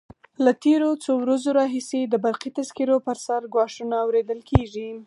له 0.43 0.51
تېرو 0.63 0.89
څو 1.03 1.11
ورځو 1.23 1.49
راهیسې 1.59 2.01
د 2.07 2.15
برقي 2.25 2.49
تذکرو 2.57 2.97
پر 3.07 3.17
سر 3.25 3.41
ګواښونه 3.53 3.95
اورېدل 4.05 4.39
کېږي. 4.49 4.89